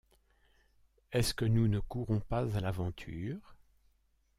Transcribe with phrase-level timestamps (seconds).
[1.11, 3.53] Est-ce que nous ne courons pas à l’aventure?